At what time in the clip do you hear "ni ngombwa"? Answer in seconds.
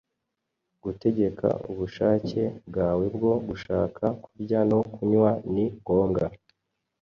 5.53-6.25